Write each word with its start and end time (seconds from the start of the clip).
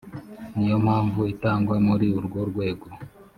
ni 0.55 0.65
yo 0.71 0.77
mpamvu 0.85 1.19
itangwa 1.33 1.75
muri 1.87 2.07
urwo 2.17 2.39
rwego 2.49 2.87